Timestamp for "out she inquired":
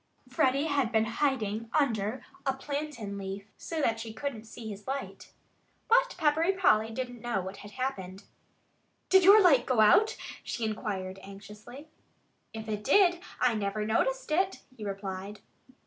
9.79-11.19